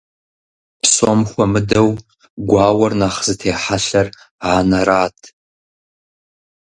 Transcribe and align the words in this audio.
Псом 0.81 1.19
хуэмыдэу 1.29 1.89
гуауэр 2.47 2.93
нэхъ 2.99 3.21
зытехьэлъар 3.25 4.07
анэрат. 4.53 5.19